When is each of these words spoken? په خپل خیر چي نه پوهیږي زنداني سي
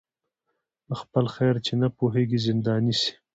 په 0.85 0.93
خپل 1.01 1.25
خیر 1.35 1.55
چي 1.65 1.73
نه 1.81 1.87
پوهیږي 1.97 2.39
زنداني 2.45 2.93
سي 3.01 3.11